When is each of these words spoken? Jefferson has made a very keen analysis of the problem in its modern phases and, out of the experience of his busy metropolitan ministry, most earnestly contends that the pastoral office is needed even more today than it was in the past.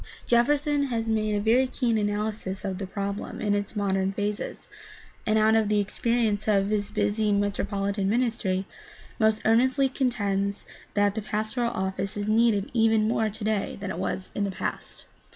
Jefferson 0.25 0.85
has 0.85 1.07
made 1.07 1.35
a 1.35 1.39
very 1.39 1.67
keen 1.67 1.95
analysis 1.95 2.65
of 2.65 2.79
the 2.79 2.87
problem 2.87 3.39
in 3.39 3.53
its 3.53 3.75
modern 3.75 4.11
phases 4.11 4.67
and, 5.27 5.37
out 5.37 5.53
of 5.53 5.69
the 5.69 5.79
experience 5.79 6.47
of 6.47 6.71
his 6.71 6.89
busy 6.89 7.31
metropolitan 7.31 8.09
ministry, 8.09 8.65
most 9.19 9.43
earnestly 9.45 9.87
contends 9.87 10.65
that 10.95 11.13
the 11.13 11.21
pastoral 11.21 11.69
office 11.69 12.17
is 12.17 12.27
needed 12.27 12.71
even 12.73 13.07
more 13.07 13.29
today 13.29 13.77
than 13.79 13.91
it 13.91 13.99
was 13.99 14.31
in 14.33 14.43
the 14.43 14.49
past. 14.49 15.05